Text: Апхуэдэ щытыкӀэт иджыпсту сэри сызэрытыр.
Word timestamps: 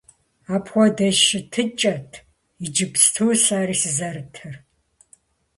Апхуэдэ 0.55 1.07
щытыкӀэт 1.21 2.11
иджыпсту 2.65 3.27
сэри 3.43 3.75
сызэрытыр. 3.81 4.55